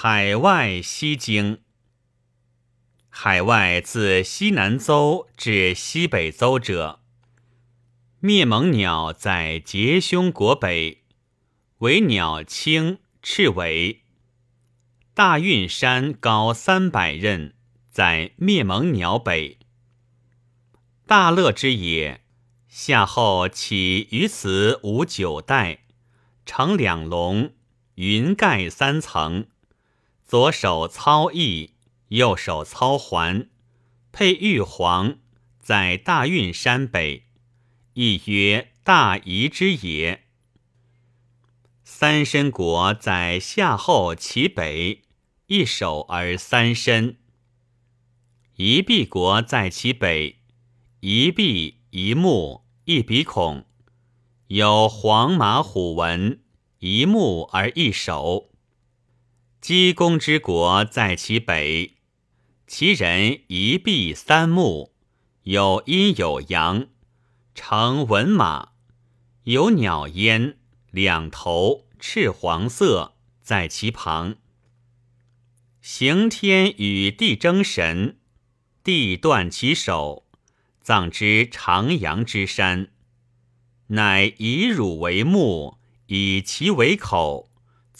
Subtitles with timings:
[0.00, 1.58] 海外西经。
[3.08, 7.00] 海外自西南邹至西北邹者，
[8.20, 11.02] 灭蒙鸟在结胸国北，
[11.78, 14.04] 为鸟轻赤尾。
[15.14, 17.54] 大运山高三百仞，
[17.90, 19.58] 在灭蒙鸟北。
[21.08, 22.20] 大乐之野，
[22.68, 25.80] 夏后起于此五九代，
[26.46, 27.52] 成两龙，
[27.96, 29.48] 云盖三层，
[30.28, 31.72] 左手操翼。
[32.08, 33.50] 右手操环，
[34.12, 35.18] 配玉皇，
[35.60, 37.24] 在大运山北，
[37.92, 40.24] 亦曰大夷之野。
[41.84, 45.02] 三申国在夏后其北，
[45.48, 47.18] 一手而三申。
[48.56, 50.38] 夷毕国在其北，
[51.00, 53.66] 一臂一目一鼻孔，
[54.46, 56.42] 有黄马虎纹，
[56.78, 58.50] 一目而一手。
[59.60, 61.94] 姬公之国在其北。
[62.66, 64.92] 其人一臂三目，
[65.42, 66.86] 有阴有阳，
[67.54, 68.70] 乘文马，
[69.44, 70.56] 有鸟焉，
[70.92, 74.36] 两头赤黄色，在其旁。
[75.80, 78.18] 行天与地争神，
[78.84, 80.24] 地断其手，
[80.80, 82.90] 葬之长阳之山，
[83.88, 87.47] 乃以乳为目，以其为口，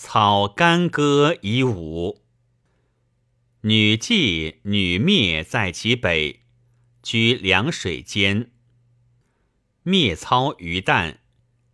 [0.00, 2.22] 草干戈以舞。
[3.62, 6.44] 女祭女灭在其北，
[7.02, 8.52] 居凉水间。
[9.82, 11.18] 灭操鱼蛋，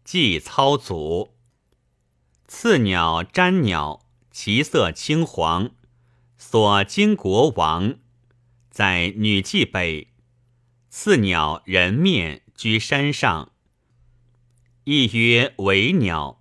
[0.04, 1.34] 祭操祖。
[2.48, 5.72] 次鸟瞻鸟，其色青黄，
[6.38, 7.96] 所经国王，
[8.70, 10.08] 在女祭北。
[10.88, 13.52] 次鸟人面，居山上，
[14.84, 16.40] 亦曰为鸟。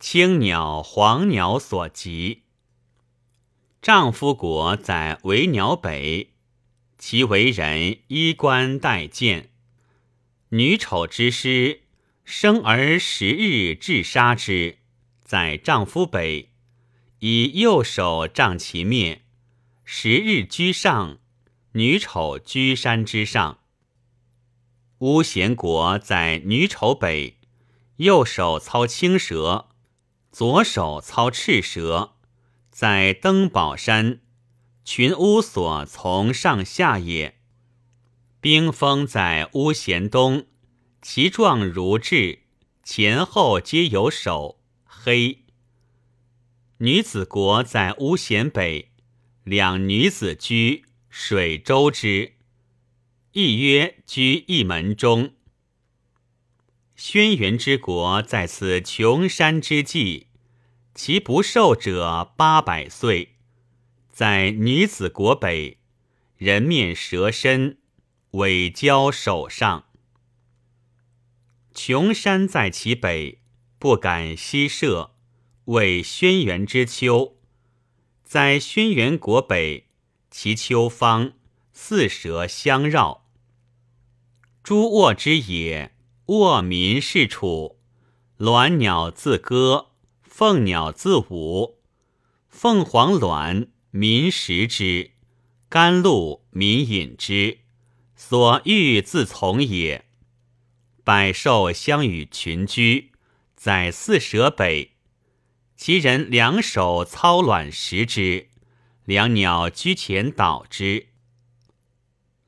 [0.00, 2.42] 青鸟黄鸟所及。
[3.80, 6.30] 丈夫国在为鸟北，
[6.98, 9.50] 其为人衣冠带剑。
[10.50, 11.82] 女丑之师，
[12.24, 14.78] 生而十日至杀之，
[15.22, 16.50] 在丈夫北，
[17.18, 19.22] 以右手杖其面。
[19.84, 21.18] 十日居上，
[21.72, 23.58] 女丑居山之上。
[24.98, 27.38] 巫咸国在女丑北，
[27.96, 29.68] 右手操青蛇，
[30.34, 32.16] 左手操赤蛇。
[32.68, 34.18] 在登宝山，
[34.84, 37.38] 群巫所从上下也。
[38.40, 40.46] 冰封在巫咸东，
[41.00, 42.40] 其状如雉，
[42.82, 45.44] 前后皆有首，黑。
[46.78, 48.90] 女子国在巫咸北，
[49.44, 52.32] 两女子居水周之，
[53.30, 55.34] 亦曰居一门中。
[56.96, 60.28] 轩辕之国在此穷山之际。
[60.94, 63.34] 其不寿者八百岁，
[64.12, 65.78] 在女子国北，
[66.36, 67.78] 人面蛇身，
[68.30, 69.86] 尾交手上。
[71.74, 73.40] 穷山在其北，
[73.80, 75.16] 不敢西涉，
[75.64, 77.36] 谓轩辕之丘。
[78.22, 79.88] 在轩辕国北，
[80.30, 81.32] 其丘方，
[81.72, 83.26] 四蛇相绕。
[84.62, 85.93] 诸卧之野，
[86.26, 87.78] 卧民是处，
[88.38, 89.88] 鸾鸟自歌。
[90.22, 91.78] 凤鸟自舞，
[92.48, 95.12] 凤凰卵民食之，
[95.68, 97.58] 甘露民饮之，
[98.16, 100.06] 所欲自从也。
[101.04, 103.12] 百兽相与群居，
[103.54, 104.94] 在四蛇北，
[105.76, 108.48] 其人两手操卵食之，
[109.04, 111.10] 两鸟居前导之。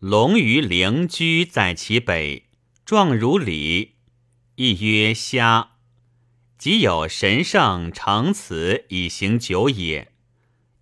[0.00, 2.45] 龙鱼灵居在其北，
[2.86, 3.96] 状如鲤，
[4.54, 5.72] 亦曰虾。
[6.56, 10.12] 即有神圣成此以行久也，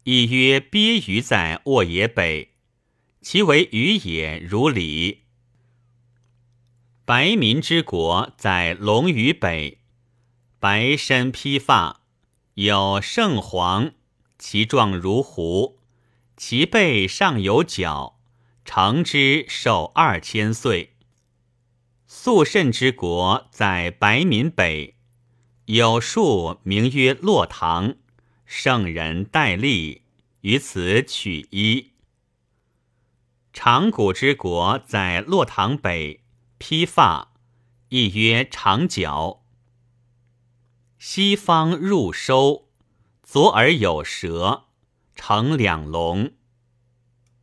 [0.03, 2.50] 亦曰鳖鱼在沃野北，
[3.22, 5.22] 其为鱼也如鲤。
[7.06, 9.78] 白民之国在龙鱼北，
[10.60, 12.03] 白身披发，
[12.53, 13.92] 有圣黄，
[14.38, 15.78] 其状如狐，
[16.36, 18.21] 其背上有角，
[18.62, 20.93] 长之寿二千岁。
[22.16, 24.95] 肃慎之国在白民北。
[25.65, 27.97] 有树名曰洛堂，
[28.47, 30.03] 圣人戴笠
[30.43, 31.91] 于此取衣。
[33.53, 36.22] 长谷之国在洛堂北，
[36.57, 37.33] 披发，
[37.89, 39.43] 亦曰长角。
[40.99, 42.69] 西方入收，
[43.25, 44.66] 左耳有蛇，
[45.16, 46.31] 成两龙。